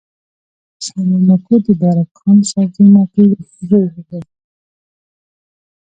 سلیمان 0.85 1.23
ماکو 1.27 1.55
د 1.65 1.67
بارک 1.81 2.09
خان 2.19 2.37
سابزي 2.51 2.85
ماکو 2.95 3.23
زوی 3.67 3.85
دﺉ. 4.07 4.21